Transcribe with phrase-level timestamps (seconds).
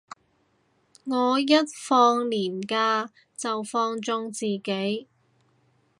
[1.05, 1.45] 我一
[1.79, 5.07] 放連假就放縱自己